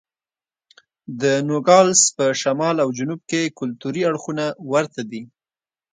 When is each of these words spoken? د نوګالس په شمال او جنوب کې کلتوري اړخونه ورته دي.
د 1.21 1.23
نوګالس 1.47 2.01
په 2.17 2.25
شمال 2.41 2.75
او 2.83 2.89
جنوب 2.97 3.21
کې 3.29 3.53
کلتوري 3.59 4.01
اړخونه 4.09 4.45
ورته 4.71 5.01
دي. 5.11 5.21